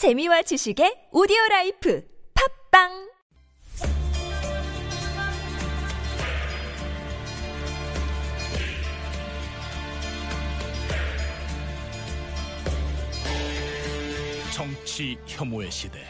[0.00, 2.02] 재미와 지식의 오디오 라이프
[2.70, 3.10] 팟빵
[14.54, 16.02] 정치 혐오의 시대.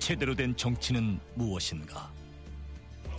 [0.00, 2.10] 제대로 된 정치는 무엇인가?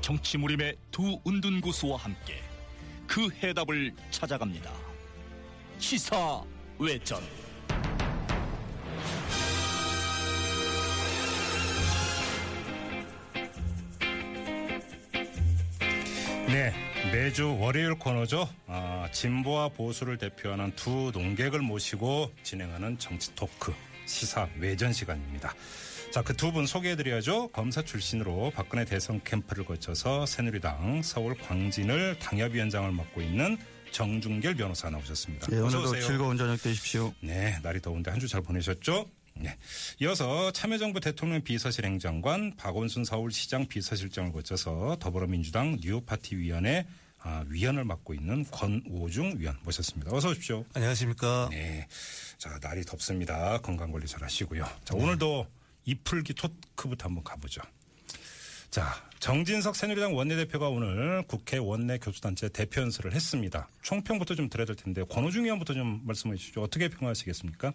[0.01, 2.41] 정치 무림의 두 은둔고수와 함께
[3.07, 4.69] 그 해답을 찾아갑니다.
[5.79, 6.43] 시사
[6.77, 7.23] 외전.
[16.55, 16.71] 네,
[17.11, 18.47] 매주 월요일 코너죠.
[18.67, 23.73] 아, 진보와 보수를 대표하는 두 농객을 모시고 진행하는 정치 토크
[24.05, 25.53] 시사 외전 시간입니다.
[26.11, 27.49] 자, 그 두 분 소개해드려야죠.
[27.49, 33.57] 검사 출신으로 박근혜 대선 캠프를 거쳐서 새누리당 서울 광진을 당협위원장을 맡고 있는
[33.91, 35.47] 정중결 변호사 나오셨습니다.
[35.47, 36.07] 네, 어서 오늘도 오세요.
[36.07, 37.13] 즐거운 저녁 되십시오.
[37.19, 39.09] 네, 날이 더운데 한 주 잘 보내셨죠?
[39.35, 39.57] 네.
[39.99, 46.85] 이어서 참여정부 대통령 비서실 행정관 박원순 서울시장 비서실장을 거쳐서 더불어민주당 뉴파티위원회
[47.19, 50.15] 아, 위원을 맡고 있는 권오중 위원 모셨습니다.
[50.15, 50.63] 어서 오십시오.
[50.75, 51.49] 안녕하십니까.
[51.51, 51.87] 네.
[52.37, 53.57] 자, 날이 덥습니다.
[53.59, 54.63] 건강 관리 잘 하시고요.
[54.83, 55.47] 자, 오늘도
[55.85, 57.61] 이풀기 토크부터 한번 가보죠.
[58.69, 63.69] 자, 정진석 새누리당 원내대표가 오늘 국회 원내 교수단체 대표 연설을 했습니다.
[63.81, 66.61] 총평부터 좀 드려야 될 텐데 권오중 위원부터 좀 말씀해 주시죠.
[66.61, 67.73] 어떻게 평가하시겠습니까?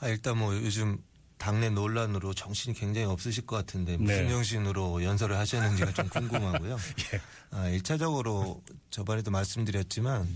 [0.00, 0.98] 아, 일단 뭐 요즘
[1.38, 4.28] 당내 논란으로 정신이 굉장히 없으실 것 같은데 무슨 네.
[4.30, 6.76] 정신으로 연설을 하셨는지가 좀 궁금하고요.
[7.14, 7.20] 예.
[7.50, 10.26] 아, 1차적으로 저번에도 말씀드렸지만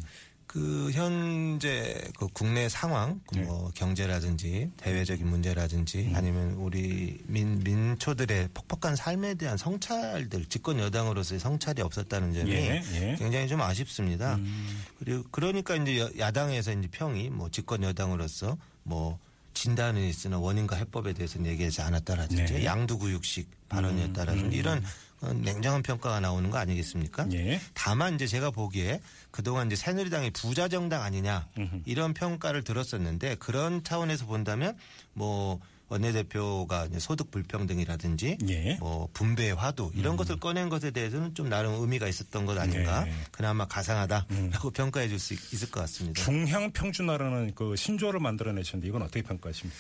[0.47, 3.43] 그 현재 그 국내 상황 네.
[3.43, 6.17] 뭐 경제라든지 대외적인 문제라든지 음.
[6.17, 13.17] 아니면 우리 민 민초들의 퍽퍽한 삶에 대한 성찰들 집권 여당으로서의 성찰이 없었다는 점이 예, 예.
[13.17, 14.35] 굉장히 좀 아쉽습니다.
[14.35, 14.83] 음.
[14.99, 19.19] 그리고 그러니까 이제 여- 야당에서 이제 평이 뭐 집권 여당으로서 뭐
[19.55, 22.65] 진단은 있으나 원인과 해법에 대해서는 얘기하지 않았다라든지 네.
[22.65, 24.83] 양두구육식 발언이었다라든지 이런
[25.23, 27.27] 어, 냉정한 평가가 나오는 거 아니겠습니까?
[27.33, 27.61] 예.
[27.75, 31.83] 다만 이제 제가 보기에 그동안 이제 새누리당이 부자 정당 아니냐 음흠.
[31.85, 34.77] 이런 평가를 들었었는데 그런 차원에서 본다면
[35.13, 38.77] 뭐 원내대표가 소득 불평등이라든지 예.
[38.81, 43.13] 뭐 분배의 화두 이런 것을 꺼낸 것에 대해서는 좀 나름 의미가 있었던 것 아닌가 네.
[43.31, 46.23] 그나마 가상하다라고 평가해 줄 수 있을 것 같습니다.
[46.23, 49.79] 중향 평준화라는 그 신조어를 만들어내셨는데 이건 어떻게 평가하십니까?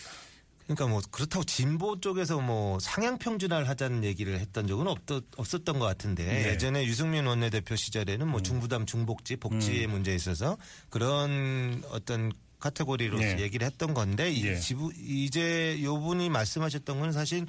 [0.66, 4.98] 그러니까 뭐 그렇다고 진보 쪽에서 뭐 상향 평준화를 하자는 얘기를 했던 적은 없,
[5.37, 6.44] 없었던 것 같은데 네.
[6.44, 6.50] 음.
[6.50, 10.56] 예전에 유승민 원내대표 시절에는 뭐 중부담 중복지 복지의 문제에 있어서
[10.88, 13.41] 그런 어떤 카테고리로 네.
[13.41, 14.56] 얘기를 했던 건데 이 예.
[14.56, 17.47] 지부 이제 요 분이 말씀하셨던 건 사실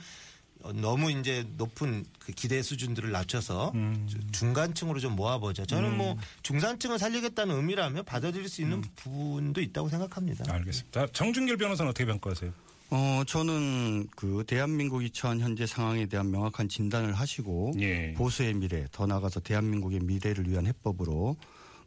[0.63, 4.07] 어, 너무 이제 높은 그 기대 수준들을 낮춰서 음.
[4.31, 5.65] 중간층으로 좀 모아보자.
[5.65, 10.51] 저는 뭐 중산층을 살리겠다는 의미라면 받아들일 수 있는 부분도 있다고 생각합니다.
[10.53, 11.07] 알겠습니다.
[11.07, 12.53] 자, 정준결 변호사는 어떻게 평가하세요?
[12.91, 18.13] 어, 저는 그 대한민국이 처한 현재 상황에 대한 명확한 진단을 하시고 예.
[18.13, 21.37] 보수의 미래, 더 나아가서 대한민국의 미래를 위한 해법으로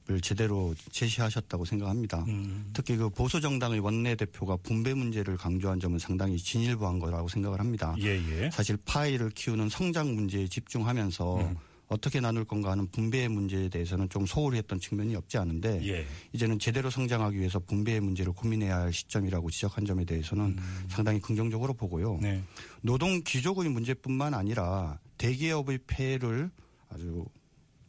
[0.06, 2.24] 를 제대로 제시하셨다고 생각합니다.
[2.28, 2.68] 음.
[2.74, 7.96] 특히 그 보수 정당의 원내 대표가 분배 문제를 강조한 점은 상당히 진일보한 거라고 생각을 합니다.
[8.00, 8.50] 예, 예.
[8.50, 11.56] 사실 파이를 키우는 성장 문제에 집중하면서 음.
[11.88, 16.06] 어떻게 나눌 건가 하는 분배의 문제에 대해서는 좀 소홀히 했던 측면이 없지 않은데 예.
[16.34, 22.16] 이제는 제대로 성장하기 위해서 분배의 문제를 고민해야 할 시점이라고 지적한 점에 대해서는 상당히 긍정적으로 보고요.
[22.16, 22.20] 음.
[22.20, 22.42] 네.
[22.82, 26.50] 노동 귀족의 문제뿐만 아니라 대기업의 폐해를
[26.90, 27.24] 아주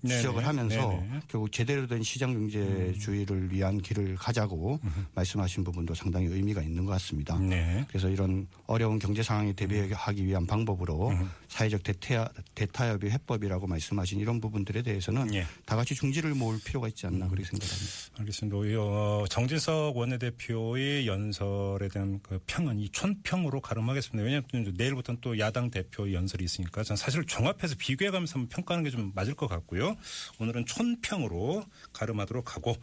[0.05, 0.17] 네네.
[0.17, 1.19] 지적을 하면서 네네.
[1.27, 4.79] 결국 제대로 된 시장 경제주의를 위한 길을 가자고
[5.13, 7.37] 말씀하신 부분도 상당히 의미가 있는 것 같습니다.
[7.39, 7.85] 네.
[7.87, 11.29] 그래서 이런 어려운 경제 상황에 대비하기 위한 방법으로 음.
[11.55, 15.47] 사회적 대타, 대타협의 해법이라고 말씀하신 이런 부분들에 대해서는 예.
[15.65, 18.19] 다 같이 중지를 모을 필요가 있지 않나 그렇게 생각합니다.
[18.19, 18.57] 알겠습니다.
[18.81, 24.21] 어, 정진석 원내대표의 연설에 대한 그 평은 이 촌평으로 가름하겠습니다.
[24.21, 29.11] 왜냐하면 내일부터는 또 야당 대표 연설이 있으니까 저는 사실 종합해서 비교해가면서 한번 평가하는 게 좀
[29.15, 29.95] 맞을 것 같고요.
[30.39, 31.63] 오늘은 촌평으로
[31.93, 32.75] 가름하도록 하고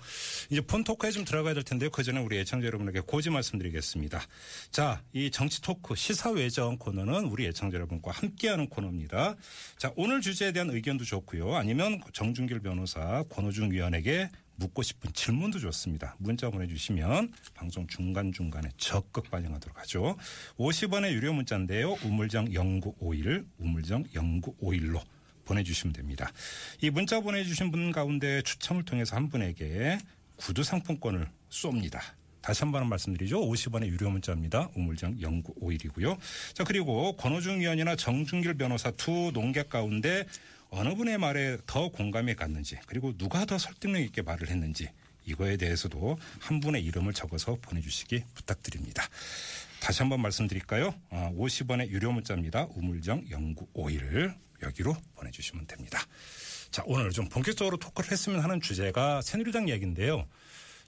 [0.50, 1.91] 이제 본 토크에 좀 들어가야 될 텐데요.
[1.91, 4.21] 그 전에 우리 애청자 여러분에게 고지 말씀드리겠습니다.
[4.71, 9.37] 자, 이 정치 토크 시사 외전 코너는 우리 애청자 여러분과 함께하는 코너입니다.
[9.76, 11.56] 자, 오늘 주제에 대한 의견도 좋고요.
[11.56, 16.14] 아니면 정준길 변호사, 권호중 위원에게 묻고 싶은 질문도 좋습니다.
[16.19, 20.17] 문자 보내주시면 방송 중간중간에 적극 반영하도록 하죠.
[20.56, 21.97] 50원의 유료 문자인데요.
[22.05, 25.00] 우물정 0951, 우물정 0951로
[25.44, 26.31] 보내주시면 됩니다.
[26.81, 29.99] 이 문자 보내주신 분 가운데 추첨을 통해서 한 분에게
[30.37, 32.00] 구두 상품권을 쏩니다.
[32.43, 33.41] 다시 한 번 말씀드리죠.
[33.41, 34.69] 50원의 유료 문자입니다.
[34.75, 36.19] 우물정 0951이고요.
[36.55, 40.27] 자, 그리고 권호중 의원이나 정준길 변호사 두 농객 가운데
[40.71, 44.89] 어느 분의 말에 더 공감이 갔는지 그리고 누가 더 설득력 있게 말을 했는지
[45.25, 49.06] 이거에 대해서도 한 분의 이름을 적어서 보내주시기 부탁드립니다.
[49.81, 50.94] 다시 한번 말씀드릴까요?
[51.11, 52.69] 아, 50원의 유료 문자입니다.
[52.75, 53.25] 우물정
[53.75, 56.00] 0951 여기로 보내주시면 됩니다.
[56.71, 60.27] 자, 오늘 좀 본격적으로 토크를 했으면 하는 주제가 새누리당 이야기인데요.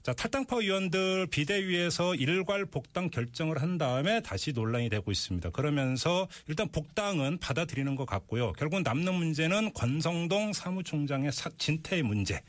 [0.05, 5.49] 자, 탈당파 의원들 비대위에서 일괄 복당 결정을 한 다음에 다시 논란이 되고 있습니다.
[5.49, 8.53] 그러면서 일단 복당은 받아들이는 것 같고요.
[8.53, 12.39] 결국 남는 문제는 권성동 사무총장의 사- 진퇴의 문제.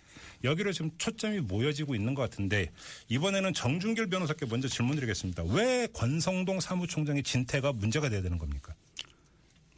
[0.45, 2.71] 여기로 지금 초점이 모여지고 있는 것 같은데
[3.09, 5.45] 이번에는 정준길 변호사께 먼저 질문드리겠습니다.
[5.45, 8.75] 왜 권성동 사무총장의 진퇴가 문제가 돼야 되는 겁니까?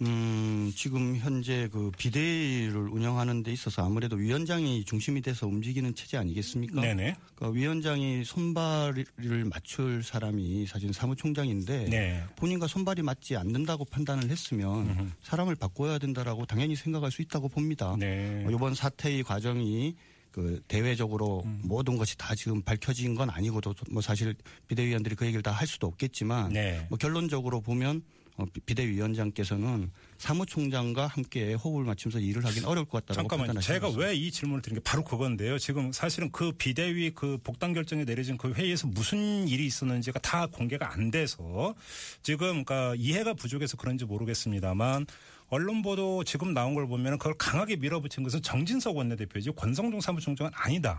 [0.01, 6.81] 음, 지금 현재 그 비대위를 운영하는 데 있어서 아무래도 위원장이 중심이 돼서 움직이는 체제 아니겠습니까?
[6.81, 7.17] 네네.
[7.35, 12.25] 그 위원장이 손발을 맞출 사람이 사실 사무총장인데 네.
[12.37, 17.97] 본인과 손발이 맞지 않는다고 판단을 했으면 사람을 바꿔야 된다라고 당연히 생각할 수 있다고 봅니다.
[17.99, 18.45] 네.
[18.47, 19.97] 어, 이번 사태의 과정이
[20.31, 21.61] 그 대외적으로 음.
[21.65, 24.35] 모든 것이 다 지금 밝혀진 건 아니고도 뭐 사실
[24.69, 26.87] 비대위원들이 그 얘기를 다 할 수도 없겠지만 네.
[26.89, 33.15] 뭐 결론적으로 보면 어, 비- 비대위원장께서는 사무총장과 함께 호흡을 맞추면서 일을 하기는 어려울 것 같다고
[33.29, 33.61] 잠깐만요.
[33.61, 33.89] 제가.
[33.91, 35.59] 왜 이 질문을 드린 게 바로 그건데요.
[35.59, 40.93] 지금 사실은 그 비대위 그 복당 결정이 내려진 그 회의에서 무슨 일이 있었는지가 다 공개가
[40.93, 41.75] 안 돼서
[42.23, 45.07] 지금 그러니까 이해가 부족해서 그런지 모르겠습니다만
[45.49, 50.99] 언론 보도 지금 나온 걸 보면 그걸 강하게 밀어붙인 것은 정진석 원내대표지 권성동 사무총장은 아니다.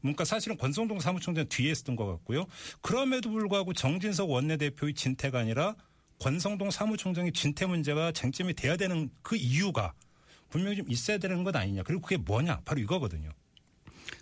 [0.00, 2.46] 그러니까 사실은 권성동 사무총장 뒤에 있었던 것 같고요.
[2.80, 5.74] 그럼에도 불구하고 정진석 원내대표의 진퇴가 아니라
[6.18, 9.92] 권성동 사무총장의 진퇴 문제가 쟁점이 돼야 되는 그 이유가
[10.48, 11.82] 분명히 좀 있어야 되는 것 아니냐.
[11.82, 12.60] 그리고 그게 뭐냐.
[12.64, 13.30] 바로 이거거든요.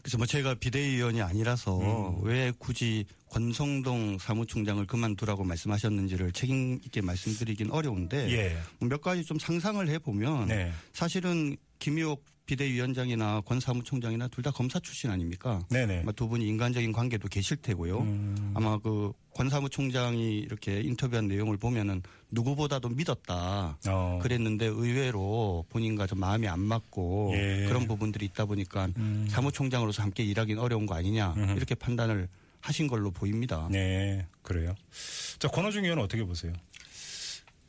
[0.02, 2.24] 그래서 뭐 제가 비대위원이 아니라서 음.
[2.24, 8.56] 왜 굳이 권성동 사무총장을 그만두라고 말씀하셨는지를 책임 있게 말씀드리긴 어려운데 예.
[8.80, 10.72] 몇 가지 좀 상상을 해보면 네.
[10.92, 15.62] 사실은 김의옥 비대위원장이나 권 사무총장이나 둘 다 검사 출신 아닙니까?
[15.70, 16.04] 네네.
[16.16, 18.00] 두 분이 인간적인 관계도 계실 테고요.
[18.00, 18.52] 음.
[18.54, 23.76] 아마 그 권 사무총장이 이렇게 인터뷰한 내용을 보면은 누구보다도 믿었다.
[23.88, 24.18] 어.
[24.22, 27.64] 그랬는데 의외로 본인과 좀 마음이 안 맞고 예.
[27.66, 29.26] 그런 부분들이 있다 보니까 음.
[29.28, 31.56] 사무총장으로서 함께 일하기는 어려운 거 아니냐 음흠.
[31.56, 32.28] 이렇게 판단을
[32.60, 33.66] 하신 걸로 보입니다.
[33.72, 34.24] 네.
[34.42, 34.74] 그래요.
[35.40, 36.52] 자, 권호중 의원은 어떻게 보세요?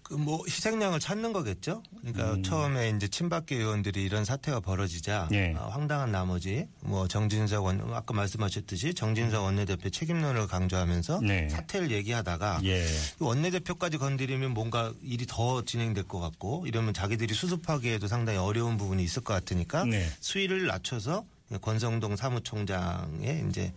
[0.05, 1.81] 그 뭐 희생양을 찾는 거겠죠.
[2.01, 5.53] 그러니까 처음에 이제 친박계 의원들이 이런 사태가 벌어지자 예.
[5.53, 11.49] 어, 황당한 나머지 뭐 정진석 원 아까 말씀하셨듯이 정진석 원내대표 책임론을 강조하면서 네.
[11.49, 12.85] 사태를 얘기하다가 예.
[13.19, 19.23] 원내대표까지 건드리면 뭔가 일이 더 진행될 것 같고 이러면 자기들이 수습하기에도 상당히 어려운 부분이 있을
[19.23, 20.07] 것 같으니까 네.
[20.19, 21.25] 수위를 낮춰서
[21.61, 23.71] 권성동 사무총장의 이제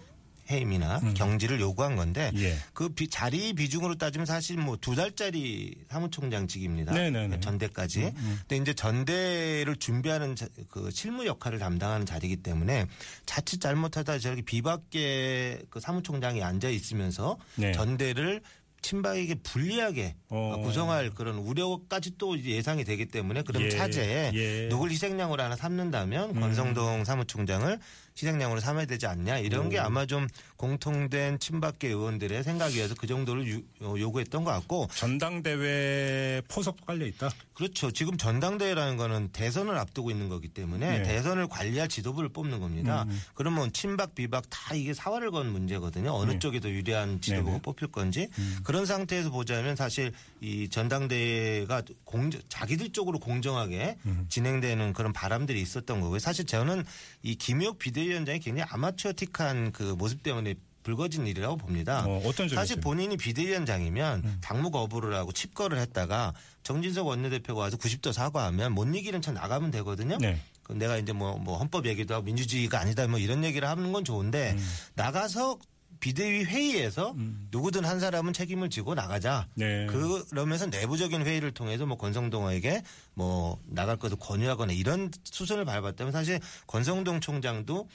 [0.50, 2.40] 해임이나 경지를 요구한 건데 음.
[2.40, 2.56] 예.
[2.72, 6.92] 그 비- 자리 비중으로 따지면 사실 뭐 두 달짜리 사무총장직입니다.
[6.94, 7.34] 네네네.
[7.36, 8.12] 음, 전대까지.
[8.48, 12.86] 근데 이제 전대를 준비하는 자- 그 실무 역할을 담당하는 자리이기 때문에
[13.26, 17.72] 자칫 잘못하다 저렇게 비박계 그 사무총장이 앉아 있으면서 네.
[17.72, 18.40] 전대를
[18.80, 20.60] 친박에게 불리하게 어.
[20.62, 23.70] 구성할 그런 우려까지 또 예상이 되기 때문에 그럼 예.
[23.70, 24.64] 차제에 예.
[24.64, 24.68] 음.
[24.70, 27.76] 누굴 희생양으로 하나 삼는다면 권성동 사무총장을
[28.20, 29.38] 희생양으로 삼아야 되지 않냐?
[29.38, 30.26] 이런 게 아마 좀
[30.58, 37.30] 공통된 친박계 의원들의 생각이어서 그 정도를 유- 어, 요구했던 것 같고 전당대회 포석도 깔려 있다.
[37.54, 37.90] 그렇죠.
[37.90, 41.02] 지금 전당대회라는 거는 대선을 앞두고 있는 거기 때문에 네.
[41.04, 43.04] 대선을 관리할 지도부를 뽑는 겁니다.
[43.08, 43.20] 음.
[43.34, 46.12] 그러면 친박 비박 다 이게 사활을 건 문제거든요.
[46.12, 46.38] 어느 네.
[46.38, 47.58] 쪽이 더 유리한 지도부가 네네.
[47.58, 47.62] 음.
[47.62, 48.28] 뽑힐 건지
[48.64, 54.26] 그런 상태에서 보자면 사실 이 전당대회가 공정, 자기들 쪽으로 공정하게 음.
[54.28, 56.18] 진행되는 그런 바람들이 있었던 거고요.
[56.18, 56.84] 사실 저는
[57.22, 60.47] 이 김의옥 비대위원장이 굉장히 아마추어틱한 그 모습 때문에
[60.88, 62.02] 불거진 일이라고 봅니다.
[62.06, 62.80] 어, 점이 사실?
[62.80, 64.38] 본인이 비대위원장이면 음.
[64.40, 70.16] 당무 거부를 하고 칩거를 했다가 정진석 원내대표가 와서 90도 사과하면 못 이기는 차 나가면 되거든요.
[70.16, 70.40] 네.
[70.62, 74.02] 그 내가 이제 뭐, 뭐 헌법 얘기도 하고 민주주의가 아니다 뭐 이런 얘기를 하는 건
[74.02, 74.68] 좋은데 음.
[74.94, 75.58] 나가서
[76.00, 77.14] 비대위 회의에서
[77.50, 79.48] 누구든 한 사람은 책임을 지고 나가자.
[79.54, 79.86] 네.
[79.86, 82.82] 그러면서 내부적인 회의를 통해서 뭐 권성동에게
[83.14, 87.88] 뭐 나갈 것을 권유하거나 이런 수순을 밟았다면 사실 권성동 총장도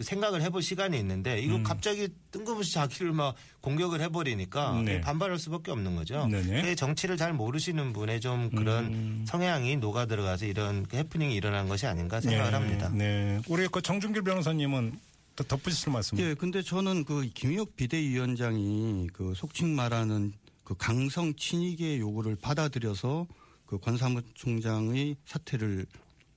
[0.00, 4.84] 생각을 해볼 시간이 있는데 이거 갑자기 뜬금없이 자기를 막 공격을 해버리니까 음.
[4.84, 5.00] 네.
[5.00, 6.26] 반발할 수밖에 없는 거죠.
[6.26, 6.74] 네네.
[6.74, 9.24] 정치를 잘 모르시는 분의 좀 그런 음.
[9.28, 12.56] 성향이 녹아 들어가서 이런 그 해프닝이 일어난 것이 아닌가 생각을 네.
[12.56, 12.88] 합니다.
[12.92, 13.40] 네.
[13.48, 14.98] 우리 그 정준길 변호사님은
[15.36, 16.18] 또 덧붙이실 말씀.
[16.18, 20.32] 예, 근데 저는 그 김의옥 비대위원장이 그 속칭 말하는
[20.64, 23.26] 그 강성 친이계 요구를 받아들여서
[23.66, 25.86] 그 권 사무총장의 사퇴를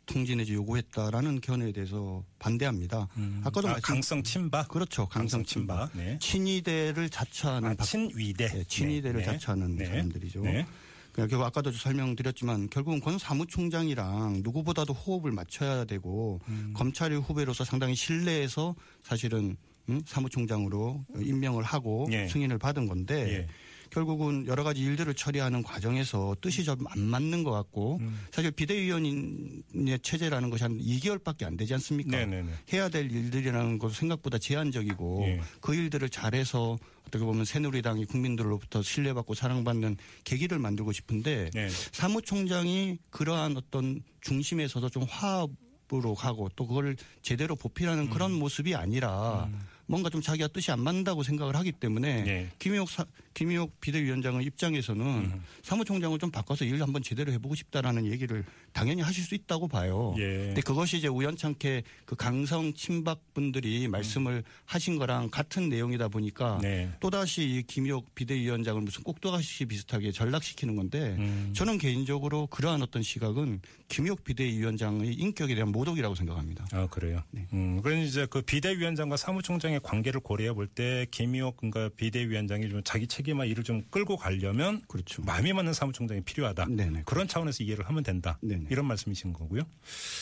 [0.07, 3.07] 통지 내지 요구했다라는 견해에 대해서 반대합니다.
[3.43, 4.67] 아까도 아, 말씀 강성 친박.
[4.69, 5.05] 그렇죠.
[5.07, 5.91] 강성 친박.
[5.95, 6.17] 네.
[6.19, 8.47] 친이대를 자처하는 아, 박- 친위대.
[8.47, 9.25] 네, 친위대를 네.
[9.25, 9.85] 자처하는 네.
[9.85, 10.41] 사람들이죠.
[10.41, 10.65] 네.
[11.13, 16.73] 결국 아까도 설명드렸지만 결국은 권 사무총장이랑 누구보다도 호흡을 맞춰야 되고 음.
[16.75, 19.57] 검찰의 후배로서 상당히 신뢰해서 사실은
[19.89, 22.27] 음, 사무총장으로 임명을 하고 예.
[22.27, 23.47] 승인을 받은 건데 예.
[23.89, 28.27] 결국은 여러 가지 일들을 처리하는 과정에서 뜻이 좀 안 맞는 것 같고 음.
[28.31, 32.17] 사실 비대위원의 체제라는 것이 한 2개월밖에 안 되지 않습니까?
[32.17, 32.51] 네네네.
[32.73, 35.41] 해야 될 일들이라는 것은 생각보다 제한적이고 예.
[35.61, 36.77] 그 일들을 잘해서
[37.07, 41.69] 어떻게 보면 새누리당이 국민들로부터 신뢰받고 사랑받는 계기를 만들고 싶은데 네.
[41.69, 45.49] 사무총장이 그러한 어떤 중심에 서서 좀 화합
[45.93, 48.39] 으로 가고 또 그걸 제대로 보필하는 그런 음.
[48.39, 49.47] 모습이 아니라
[49.85, 52.49] 뭔가 좀 자기가 뜻이 안 맞는다고 생각을 하기 때문에 네.
[52.59, 53.05] 김희옥 사,
[53.37, 55.43] 김희옥 비대위원장의 입장에서는 음.
[55.61, 60.15] 사무총장을 좀 바꿔서 일 한번 제대로 해보고 싶다라는 얘기를 당연히 하실 수 있다고 봐요.
[60.17, 60.47] 예.
[60.47, 66.89] 근데 그것이 이제 우연찮게 그 강성 친박 분들이 말씀을 하신 거랑 같은 내용이다 보니까 네.
[66.99, 71.51] 또다시 이 김희옥 비대위원장을 무슨 꼭두가시 비슷하게 전락시키는 건데 음.
[71.55, 76.65] 저는 개인적으로 그러한 어떤 시각은 김희옥 비대위원장의 인격에 대한 모독이라고 생각합니다.
[76.71, 77.21] 아 그래요.
[77.29, 77.45] 네.
[77.53, 83.05] 음, 그러니 이제 그 비대위원장과 사무총장의 관계를 고려해 볼 때 김희옥 그러니까 비대위원장이 좀 자기
[83.07, 85.21] 책임 화 일을 좀 끌고 가려면 그렇죠.
[85.23, 86.67] 마음이 맞는 사무총장이 필요하다.
[86.69, 87.03] 네네.
[87.05, 88.37] 그런 차원에서 이해를 하면 된다.
[88.41, 88.67] 네네.
[88.69, 89.61] 이런 말씀이신 거고요.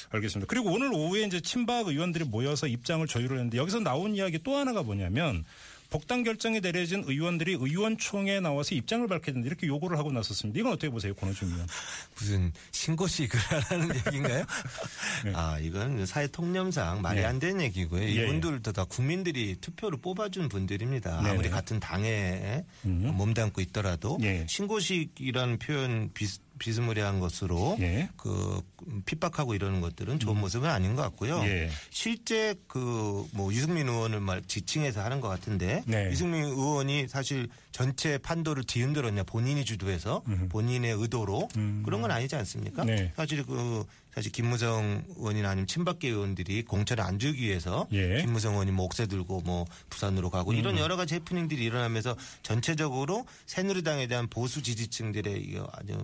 [0.10, 0.48] 알겠습니다.
[0.48, 4.84] 그리고 오늘 오후에 이제 친박 의원들이 모여서 입장을 조율을 했는데 여기서 나온 이야기 또 하나가
[4.84, 5.44] 뭐냐면
[5.96, 10.60] 복당 결정이 내려진 의원들이 의원총회에 나와서 입장을 된다 이렇게 요구를 하고 나섰습니다.
[10.60, 11.68] 이건 어떻게 보세요, 권호중 의원?
[12.16, 14.46] 무슨 신고식을 하라는 얘기인가요?
[15.34, 17.25] 아 이건 사회 통념상 말이 네.
[17.25, 18.04] 안 되는 얘기고요.
[18.04, 21.22] 예, 이분들도 다 국민들이 투표로 뽑아준 분들입니다.
[21.22, 21.30] 네네.
[21.30, 24.46] 아무리 같은 당에 몸담고 있더라도 예.
[24.50, 28.10] 신고식이라는 표현 비스, 비스무리한 것으로 예.
[28.18, 28.62] 그
[29.06, 31.42] 핍박하고 이러는 것들은 좋은 모습은 아닌 것 같고요.
[31.44, 31.70] 예.
[31.90, 36.10] 실제 그 뭐 유승민 의원을 말 지칭해서 하는 것 같은데 네.
[36.10, 41.50] 유승민 의원이 사실 전체 판도를 뒤흔들었냐 본인이 주도해서 본인의 의도로
[41.84, 42.84] 그런 건 아니지 않습니까?
[42.86, 43.12] 네.
[43.16, 48.22] 사실 그 사실 김무성 의원이나 아니면 친박계 의원들이 공천을 안 주기 위해서 예.
[48.22, 50.56] 김무성 의원이 뭐 옥새 들고 뭐 부산으로 가고 음.
[50.56, 55.98] 이런 여러 가지 해프닝들이 일어나면서 전체적으로 새누리당에 대한 보수 지지층들의 이거 아주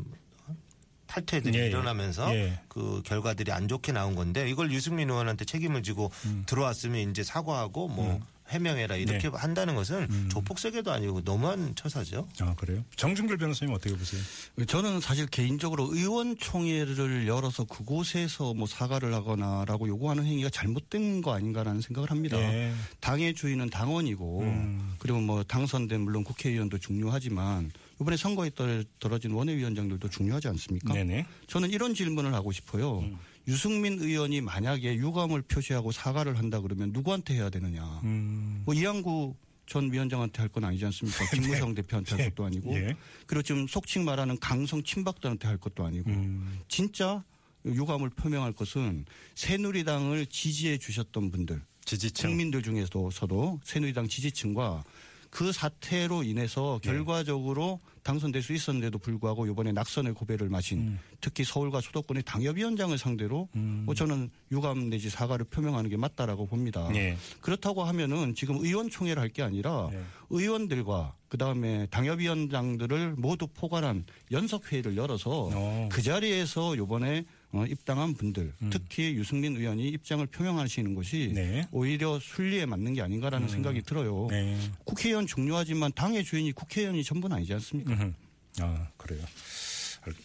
[1.12, 1.68] 탈퇴들이 예, 예.
[1.68, 2.60] 일어나면서 예.
[2.70, 6.44] 그 결과들이 안 좋게 나온 건데 이걸 유승민 의원한테 책임을 지고 음.
[6.46, 9.38] 들어왔으면 이제 사과하고 뭐 해명해라 이렇게 네.
[9.38, 10.30] 한다는 것은 음.
[10.30, 12.28] 조폭 세계도 아니고 너무한 처사죠.
[12.40, 12.84] 아 그래요?
[12.96, 14.22] 정준길 변호사님 어떻게 보세요?
[14.68, 22.12] 저는 사실 개인적으로 의원총회를 열어서 그곳에서 뭐 사과를 하거나라고 요구하는 행위가 잘못된 거 아닌가라는 생각을
[22.12, 22.38] 합니다.
[22.38, 22.74] 예.
[23.02, 24.96] 당의 주인은 당원이고 음.
[25.00, 27.72] 그리고 뭐 당선된 물론 국회의원도 중요하지만
[28.02, 30.94] 이번에 선거에 떨- 떨어진 원외위원장들도 중요하지 않습니까?
[30.94, 31.26] 네네.
[31.48, 33.00] 저는 이런 질문을 하고 싶어요.
[33.00, 33.18] 음.
[33.48, 37.84] 유승민 의원이 만약에 유감을 표시하고 사과를 한다 그러면 누구한테 해야 되느냐?
[38.04, 38.64] 음.
[38.66, 39.36] 뭐 이양구
[39.68, 41.26] 전 위원장한테 할 건 아니지 않습니까?
[41.32, 42.96] 김무성 대표한테 할 것도 아니고 예.
[43.26, 46.60] 그리고 지금 속칭 말하는 강성 친박들한테 할 것도 아니고 음.
[46.68, 47.24] 진짜
[47.66, 49.06] 유감을 표명할 것은
[49.36, 52.30] 새누리당을 지지해 주셨던 분들 지지층.
[52.32, 54.84] 국민들 중에서도 새누리당 지지층과
[55.32, 56.92] 그 사태로 인해서 네.
[56.92, 61.00] 결과적으로 당선될 수 있었는데도 불구하고 이번에 낙선의 고배를 마신 음.
[61.22, 63.84] 특히 서울과 수도권의 당협위원장을 상대로 음.
[63.86, 66.90] 뭐 저는 유감 내지 사과를 표명하는 게 맞다라고 봅니다.
[66.96, 67.16] 예.
[67.40, 70.04] 그렇다고 하면은 지금 의원총회를 할 게 아니라 네.
[70.30, 75.90] 의원들과 그 다음에 당협위원장들을 모두 포괄한 연석회의를 열어서 어.
[75.90, 77.24] 그 자리에서 요번에
[77.54, 81.34] 어, 입당한 분들 특히 유승민 의원이 입장을 표명하시는 것이 음.
[81.34, 81.68] 네.
[81.72, 84.28] 오히려 순리에 맞는 게 아닌가라는 생각이 들어요.
[84.30, 84.58] 네.
[84.86, 87.92] 국회의원 중요하지만 당의 주인이 국회의원이 전부는 아니지 않습니까?
[87.94, 88.14] 음흠.
[88.62, 89.22] 아 그래요.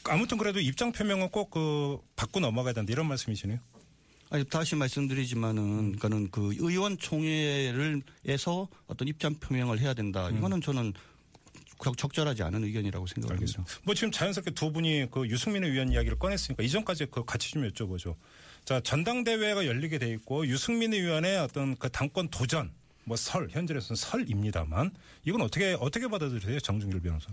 [0.05, 3.59] 아무튼 그래도 입장 표명은 꼭 그 받고 넘어가야 된다 이런 말씀이시네요.
[4.31, 10.29] 아니 다시 말씀드리지만은 그는 그 의원총회를 에서 어떤 입장 표명을 해야 된다.
[10.31, 10.93] 이거는 저는
[11.83, 13.65] 적- 적절하지 않은 의견이라고 생각합니다.
[13.85, 18.15] 뭐 지금 자연스럽게 두 분이 그 유승민 의원 이야기를 꺼냈으니까 이전까지 그 같이 좀 여쭤보죠.
[18.65, 22.73] 자 전당대회가 열리게 돼 있고 유승민 의원의 어떤 그 당권 도전
[23.05, 24.91] 뭐 설 현재로서는 설입니다만
[25.25, 27.29] 이건 어떻게 어떻게 받아들이세요 정준길 변호사?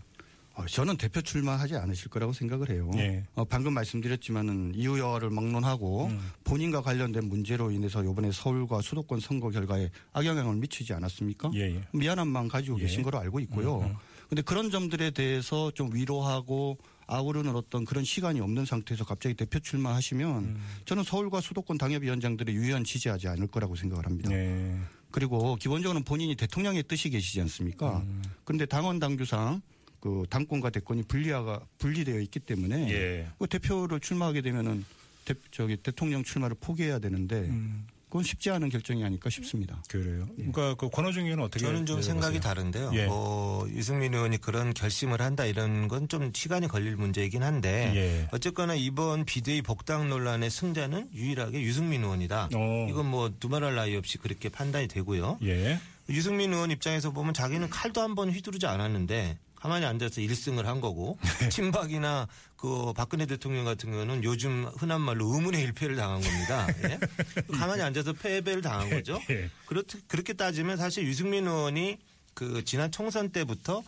[0.55, 2.91] 어, 저는 대표 출마하지 않으실 거라고 생각을 해요.
[2.97, 3.23] 예.
[3.33, 6.31] 어, 방금 말씀드렸지만은 이유여를 막론하고 음.
[6.43, 11.49] 본인과 관련된 문제로 인해서 이번에 서울과 수도권 선거 결과에 악영향을 미치지 않았습니까?
[11.55, 11.81] 예, 예.
[11.91, 12.83] 미안한 마음 가지고 예.
[12.83, 13.99] 계신 거로 알고 있고요.
[14.29, 16.77] 근데 그런 점들에 대해서 좀 위로하고
[17.07, 20.63] 아우르는 어떤 그런 시간이 없는 상태에서 갑자기 대표 출마하시면 음.
[20.85, 24.29] 저는 서울과 수도권 당협위원장들의 유연 지지하지 않을 거라고 생각을 합니다.
[24.29, 24.77] 네.
[25.11, 27.99] 그리고 기본적으로는 본인이 대통령의 뜻이 계시지 않습니까?
[27.99, 28.23] 음.
[28.43, 29.61] 그런데 당원 당규상
[29.99, 33.27] 그 당권과 대권이 분리화가 분리되어 있기 때문에 예.
[33.37, 34.83] 그 대표를 출마하게 되면은
[35.23, 37.87] 대, 저기 대통령 출마를 포기해야 되는데 음.
[38.13, 39.81] 그건 쉽지 않은 결정이 아닐까 싶습니다.
[39.89, 40.27] 그래요.
[40.35, 42.39] 그러니까 그 권호중 의원은 어떻게 저는 좀 생각이?
[42.39, 42.91] 다른데요.
[42.93, 43.07] 예.
[43.07, 48.27] 뭐 유승민 의원이 그런 결심을 한다 이런 건 좀 시간이 걸릴 문제이긴 한데 예.
[48.31, 52.49] 어쨌거나 이번 비대위 복당 논란의 승자는 유일하게 유승민 의원이다.
[52.53, 52.87] 어.
[52.87, 55.39] 이건 뭐 두말할 나위 없이 그렇게 판단이 되고요.
[55.43, 55.79] 예.
[56.09, 61.17] 유승민 의원 입장에서 보면 자기는 칼도 한 번 휘두르지 않았는데 가만히 앉아서 1승을 한 거고
[61.49, 62.27] 친박이나
[62.57, 66.67] 그 박근혜 대통령 같은 경우는 요즘 흔한 말로 의문의 일패를 당한 겁니다.
[66.83, 66.99] 예?
[67.57, 69.21] 가만히 앉아서 패배를 당한 거죠.
[69.29, 69.49] 예.
[69.65, 71.97] 그렇 그렇게 따지면 사실 유승민 의원이
[72.33, 73.83] 그 지난 총선 때부터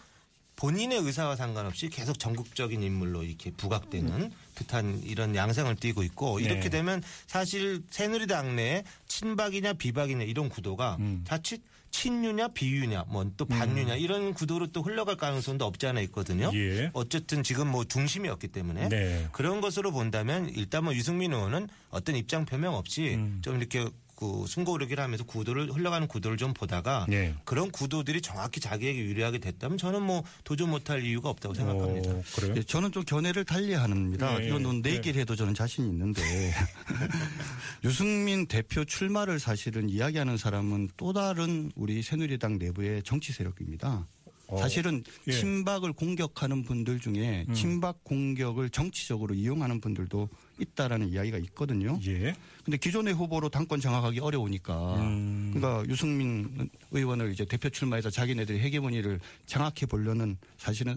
[0.55, 6.45] 본인의 의사와 상관없이 계속 전국적인 인물로 이렇게 부각되는 듯한 이런 양상을 띠고 있고 네.
[6.45, 11.25] 이렇게 되면 사실 새누리당 내에 친박이냐 비박이냐 이런 구도가 음.
[11.27, 11.61] 자칫
[11.95, 16.51] 친유냐 비유냐 뭐 또 반유냐 이런 구도로 또 흘러갈 가능성도 없지 않아 있거든요.
[16.53, 16.89] 예.
[16.93, 19.27] 어쨌든 지금 뭐 중심이었기 때문에 네.
[19.31, 23.39] 그런 것으로 본다면 일단 뭐 유승민 의원은 어떤 입장 표명 없이 음.
[23.41, 27.33] 좀 이렇게 그 승고르기를 하면서 구도를 흘러가는 구도를 좀 보다가 네.
[27.43, 32.11] 그런 구도들이 정확히 자기에게 유리하게 됐다면 저는 뭐 도전 못할 이유가 없다고 생각합니다.
[32.11, 32.53] 어, 그래요?
[32.57, 34.41] 예, 저는 좀 견해를 달리합니다.
[34.41, 34.89] 예, 이건 예.
[34.89, 36.21] 네길 해도 저는 자신 있는데
[37.83, 44.07] 유승민 대표 출마를 사실은 이야기하는 사람은 또 다른 우리 새누리당 내부의 정치 세력입니다.
[44.47, 45.31] 어, 사실은 예.
[45.31, 45.39] 음.
[45.39, 50.29] 친박을 공격하는 분들 중에 친박 공격을 정치적으로 이용하는 분들도
[50.59, 51.99] 있다라는 이야기가 있거든요.
[52.07, 52.35] 예.
[52.63, 55.51] 근데 기존의 후보로 당권 장악하기 어려우니까 음.
[55.53, 60.95] 그러니까 유승민 의원을 이제 대표 출마해서 자기네들의 헤게모니를 장악해 보려는 사실은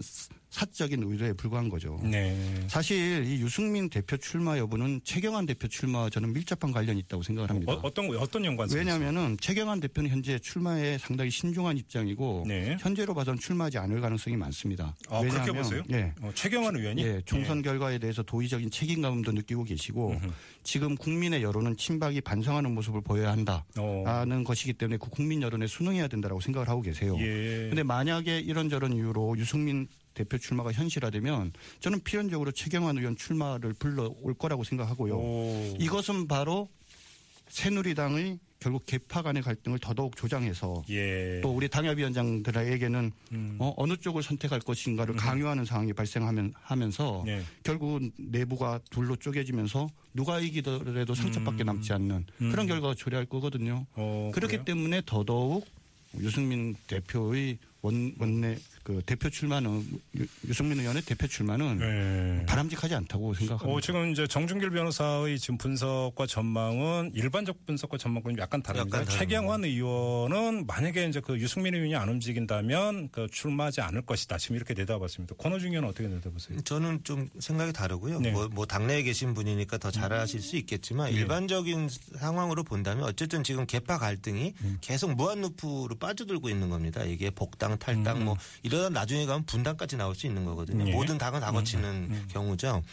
[0.49, 1.99] 사적인 의도에 불과한 거죠.
[2.03, 2.35] 네.
[2.67, 7.73] 사실 이 유승민 대표 출마 여부는 최경환 대표 출마와 저는 밀접한 관련이 있다고 생각을 합니다.
[7.73, 8.79] 어, 어떤 어떤 연관성?
[8.79, 12.77] 왜냐하면은 최경환 대표는 현재 출마에 상당히 신중한 입장이고 네.
[12.79, 14.95] 현재로 봐서는 출마하지 않을 가능성이 많습니다.
[15.09, 15.83] 아, 그렇게 왜냐하면, 보세요?
[15.91, 16.13] 예.
[16.21, 20.19] 어, 최경환 의원이 예, 총선 결과에 대해서 도의적인 책임감도 느끼고 계시고
[20.63, 23.31] 지금 국민의 여론은 친박이 반성하는 모습을 보여야 어.
[23.31, 27.15] 한다라는 것이기 때문에 그 국민 여론에 순응해야 된다고 생각을 하고 계세요.
[27.19, 27.67] 예.
[27.69, 29.87] 근데 만약에 이런저런 이유로 유승민
[30.19, 35.15] 대표 출마가 현실화되면 저는 필연적으로 최경환 의원 출마를 불러올 거라고 생각하고요.
[35.15, 35.77] 오.
[35.79, 36.67] 이것은 바로
[37.47, 41.39] 새누리당의 결국 개파 간의 갈등을 더더욱 조장해서 예.
[41.41, 43.55] 또 우리 당협위원장들에게는 음.
[43.59, 47.41] 어, 어느 쪽을 선택할 것인가를 강요하는 상황이 발생하면 하면서 네.
[47.63, 53.85] 결국은 내부가 둘로 쪼개지면서 누가 이기더라도 상처밖에 남지 않는 그런 결과가 초래할 거거든요.
[53.91, 53.95] 음.
[53.95, 54.65] 어, 그렇기 그래요?
[54.65, 55.65] 때문에 더더욱
[56.17, 59.85] 유승민 대표의 원, 원내 그 대표 출마는
[60.17, 61.79] 유- 유승민 의원의 대표 출마는
[62.41, 62.45] 예.
[62.45, 63.71] 바람직하지 않다고 생각합니다.
[63.71, 68.99] 어, 지금 이제 정준길 변호사의 지금 분석과 전망은 일반적 분석과 전망과는 약간 다릅니다.
[69.01, 69.09] 약간.
[69.17, 74.37] 최경환 의원은 만약에 이제 그 유승민 의원이 안 움직인다면 그 출마하지 않을 것이다.
[74.37, 75.35] 지금 이렇게 내다봤습니다.
[75.35, 76.59] 권호중 의원은 어떻게 내다보세요?
[76.61, 78.19] 저는 좀 생각이 다르고요.
[78.19, 78.31] 네.
[78.31, 83.65] 뭐, 뭐 당내에 계신 분이니까 더 잘 아실 수 있겠지만 일반적인 상황으로 본다면 어쨌든 지금
[83.65, 87.03] 개파 갈등이 계속 무한루프로 빠져들고 있는 겁니다.
[87.03, 90.87] 이게 복당, 탈당 뭐 이러다 나중에 가면 분당까지 나올 수 있는 거거든요.
[90.87, 90.91] 예.
[90.91, 92.83] 모든 당은 다 거치는 경우죠.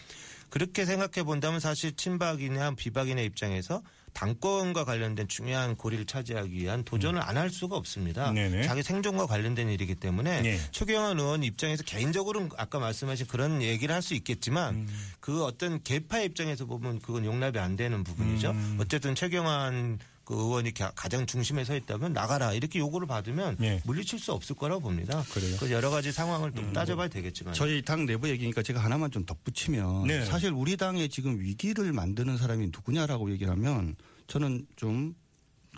[0.51, 7.37] 그렇게 생각해 본다면 사실 친박이나 비박인의 입장에서 당권과 관련된 중요한 고리를 차지하기 위한 도전을 안
[7.37, 8.33] 할 수가 없습니다.
[8.33, 8.63] 네네.
[8.63, 10.59] 자기 생존과 관련된 일이기 때문에 네.
[10.71, 14.89] 최경환 의원 입장에서 개인적으로는 아까 말씀하신 그런 얘기를 할 수 있겠지만
[15.21, 18.55] 그 어떤 개파 입장에서 보면 그건 용납이 안 되는 부분이죠.
[18.79, 23.81] 어쨌든 최경환 그 의원이 가- 가장 중심에 서 있다면 나가라 이렇게 요구를 받으면 네.
[23.85, 25.23] 물리칠 수 없을 거라고 봅니다.
[25.31, 25.57] 그래요?
[25.61, 30.09] 그 여러 가지 상황을 좀 따져봐야 되겠지만 저희 당 내부 얘기니까 제가 하나만 좀 덧붙이면
[30.09, 30.25] 네.
[30.25, 33.95] 사실 우리 당에 지금 위기를 만드는 사람이 누구냐라고 얘기를 하면
[34.27, 35.15] 저는 좀,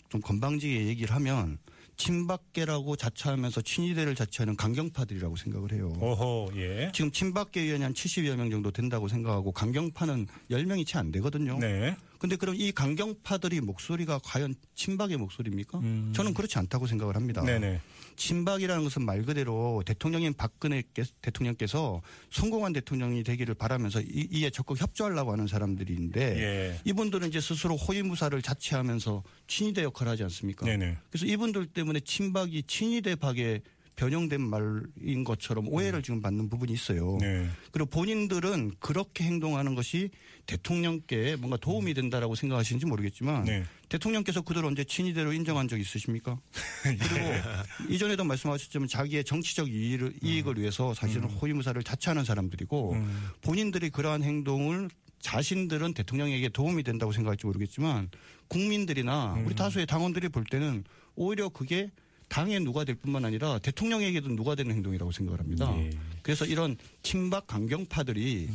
[0.09, 1.59] 좀 건방지게 얘기를 하면
[1.99, 5.93] 친박계라고 자처하면서 친이대를 자처하는 강경파들이라고 생각을 해요.
[6.01, 6.91] 오호, 예.
[6.95, 11.59] 지금 친박계 의원이 한 70여 명 정도 된다고 생각하고 강경파는 10명이 채 안 되거든요.
[11.59, 11.95] 네.
[12.19, 15.79] 근데 그럼 이 강경파들이 목소리가 과연 친박의 목소리입니까?
[15.79, 16.13] 음.
[16.15, 17.43] 저는 그렇지 않다고 생각을 합니다.
[17.43, 17.81] 네네.
[18.17, 24.81] 친박이라는 것은 말 그대로 대통령인 박근혜 께- 대통령께서 성공한 대통령이 되기를 바라면서 이, 이에 적극
[24.81, 26.81] 협조하려고 하는 사람들인데 예.
[26.85, 30.67] 이분들은 이제 스스로 호위무사를 자처하면서 친위대 역할을 하지 않습니까?
[30.67, 30.97] 네네.
[31.11, 33.61] 그래서 이분들 때문에 친박이 친위대 박에
[33.99, 37.15] 변형된 말인 것처럼 오해를 지금 받는 부분이 있어요.
[37.15, 37.19] 음.
[37.19, 37.49] 네.
[37.73, 40.11] 그리고 본인들은 그렇게 행동하는 것이
[40.47, 43.65] 대통령께 뭔가 도움이 된다라고 생각하시는지 모르겠지만 네.
[43.89, 46.39] 대통령께서 그들 언제 친위대로 인정한 적 있으십니까?
[46.83, 53.29] 그리고 이전에도 말씀하셨지만 자기의 정치적 이익을, 이익을 위해서 사실은 호위무사를 자처하는 사람들이고 음.
[53.43, 58.11] 본인들이 그러한 행동을 자신들은 대통령에게 도움이 된다고 생각할지 모르겠지만
[58.47, 59.47] 국민들이나 음.
[59.47, 60.85] 우리 다수의 당원들이 볼 때는
[61.17, 61.91] 오히려 그게
[62.29, 65.75] 당에 누가 될 뿐만 아니라 대통령에게도 누가 되는 행동이라고 생각을 합니다.
[65.79, 65.91] 예.
[66.23, 68.49] 그래서 이런 친박 강경파들이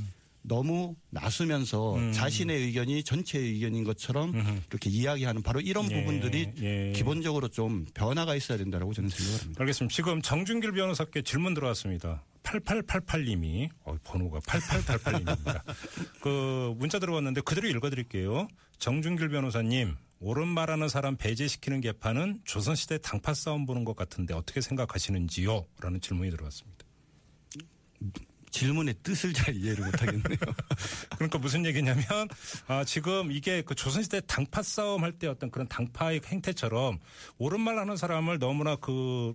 [0.43, 2.11] 너무 나서면서 음.
[2.11, 4.61] 자신의 의견이 전체의 의견인 것처럼 음흠.
[4.69, 6.91] 이렇게 이야기하는 바로 이런 예, 부분들이 예.
[6.93, 9.61] 기본적으로 좀 변화가 있어야 된다고 저는 생각을 합니다.
[9.61, 9.95] 알겠습니다.
[9.95, 12.23] 지금 정준길 변호사께 질문 들어왔습니다.
[12.43, 15.61] 8888님이 어, 번호가 8888님입니다.
[16.21, 18.49] 그 문자 들어왔는데 그대로 읽어드릴게요.
[18.79, 25.65] 정준길 변호사님 옳은 말하는 사람 배제시키는 개파는 조선시대 당파 싸움 보는 것 같은데 어떻게 생각하시는지요?
[25.81, 26.85] 라는 질문이 들어왔습니다.
[28.51, 30.23] 질문의 뜻을 잘 이해를 못하겠네요.
[31.17, 32.05] 그러니까 무슨 얘기냐면
[32.67, 36.99] 아, 지금 이게 그 조선시대 당파 싸움 할 때 어떤 그런 당파의 행태처럼
[37.39, 39.33] 옳은 말 하는 사람을 너무나 그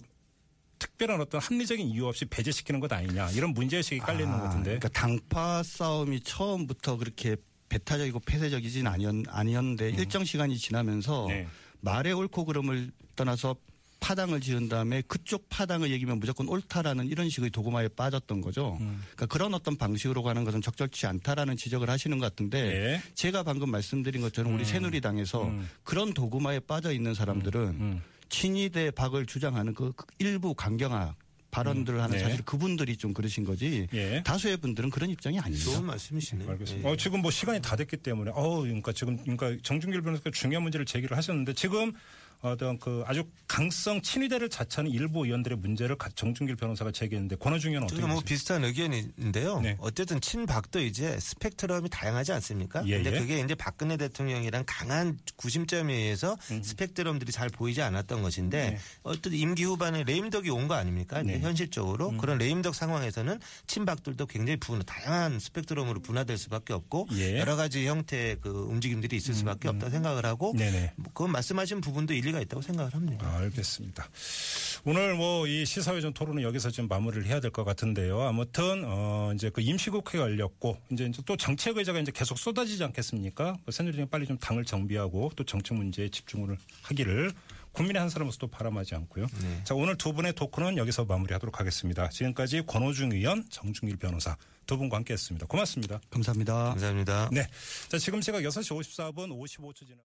[0.78, 4.78] 특별한 어떤 합리적인 이유 없이 배제시키는 것 아니냐 이런 문제의식이 깔려 있는 것 같은데.
[4.78, 7.36] 그러니까 당파 싸움이 처음부터 그렇게
[7.68, 11.28] 배타적이고 폐쇄적이진 아니었, 아니었는데 일정 시간이 지나면서 음.
[11.28, 11.46] 네.
[11.80, 13.56] 말의 옳고 그름을 떠나서
[14.00, 18.78] 파당을 지은 다음에 그쪽 파당을 얘기면 무조건 옳다라는 이런 식의 도구마에 빠졌던 거죠.
[18.80, 19.02] 음.
[19.14, 23.02] 그러니까 그런 어떤 방식으로 가는 것은 적절치 않다라는 지적을 하시는 것 같은데 네.
[23.14, 25.68] 제가 방금 말씀드린 것처럼 우리 새누리당에서 음.
[25.82, 28.02] 그런 도구마에 빠져 있는 사람들은 음.
[28.28, 31.14] 친위대 박을 주장하는 그 일부 강경화
[31.50, 32.22] 발언들을 하는 네.
[32.22, 34.22] 사실 그분들이 좀 그러신 거지 예.
[34.22, 35.64] 다수의 분들은 그런 입장이 아닙니다.
[35.70, 36.50] 좋은 말씀이시네요.
[36.50, 36.88] 알겠습니다.
[36.88, 36.92] 예.
[36.92, 40.84] 어, 지금 뭐 시간이 다 됐기 때문에, 어, 그러니까 지금, 그러니까 정준길 변호사가 중요한 문제를
[40.84, 41.92] 제기를 하셨는데 지금
[42.40, 47.86] 어떤 그 아주 강성 친위대를 자처하는 일부 의원들의 문제를 가- 정준길 변호사가 제기했는데 권호중 의원은
[47.86, 48.24] 어떻게 뭐 보세요?
[48.24, 49.60] 비슷한 의견인데요.
[49.60, 49.76] 네.
[49.80, 52.86] 어쨌든 친박도 이제 스펙트럼이 다양하지 않습니까?
[52.86, 53.18] 예, 근데 예.
[53.18, 56.62] 그게 이제 박근혜 대통령이랑 강한 구심점에 의해서 음.
[56.62, 58.78] 스펙트럼들이 잘 보이지 않았던 것인데 네.
[59.02, 61.22] 어떤 임기 후반에 레임덕이 온 거 아닙니까?
[61.22, 61.40] 네.
[61.40, 62.18] 현실적으로 음.
[62.18, 67.38] 그런 레임덕 상황에서는 친박들도 굉장히 분 다양한 스펙트럼으로 분화될 수밖에 없고 예.
[67.38, 70.92] 여러 가지 형태의 그 움직임들이 있을 수밖에 없다 생각을 하고 네네.
[70.96, 73.26] 뭐 그건 말씀하신 부분도 일 리가 있다고 생각을 합니다.
[73.26, 74.08] 아, 알겠습니다.
[74.84, 78.20] 오늘 뭐 이 시사회전 토론은 여기서 좀 마무리를 해야 될 것 같은데요.
[78.22, 83.52] 아무튼 어 이제 그 임시국회가 열렸고 이제 이제 또 정책 의제가 이제 계속 쏟아지지 않겠습니까?
[83.64, 87.32] 뭐 새누리당 빨리 좀 당을 정비하고 또 정책 문제에 집중을 하기를
[87.72, 89.26] 국민의 한 사람으로서 또 바람하지 않고요.
[89.40, 89.60] 네.
[89.64, 92.08] 자 오늘 두 분의 토크는 여기서 마무리하도록 하겠습니다.
[92.10, 94.36] 지금까지 권호중 의원, 정중일 변호사
[94.66, 95.46] 두 분과 함께했습니다.
[95.46, 96.00] 고맙습니다.
[96.10, 96.70] 감사합니다.
[96.70, 97.30] 감사합니다.
[97.32, 97.46] 네.
[97.88, 99.96] 자 지금 시각 6시 54분 55초 지나.